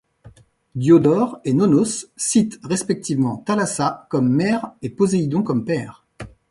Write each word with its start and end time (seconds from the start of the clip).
Diodore 0.75 1.41
et 1.45 1.53
Nonnos 1.53 2.07
citent 2.17 2.57
respectivement 2.63 3.37
Thalassa 3.45 4.07
comme 4.09 4.29
mère 4.29 4.71
et 4.81 4.89
Poséidon 4.89 5.43
comme 5.43 5.63
père. 5.63 6.07